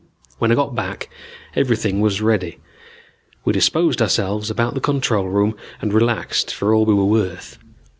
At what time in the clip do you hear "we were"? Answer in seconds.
6.87-7.05